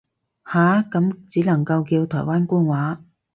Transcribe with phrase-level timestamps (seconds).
[0.51, 3.03] 下，咁只能夠叫台灣官話